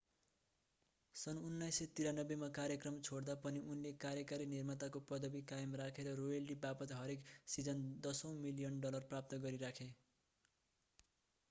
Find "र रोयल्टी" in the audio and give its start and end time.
6.09-6.59